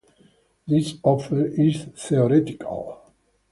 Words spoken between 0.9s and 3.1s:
offer is "theoretical".